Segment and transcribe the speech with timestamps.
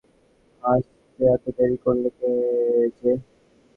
[0.63, 2.09] আসতে এত দেরি করলে
[2.19, 3.11] যে?